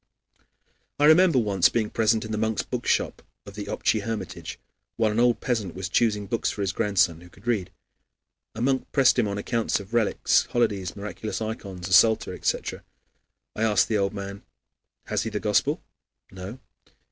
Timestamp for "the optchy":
3.53-4.01